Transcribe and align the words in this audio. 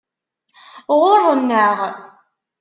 Ɣurren-aɣ. 0.99 1.79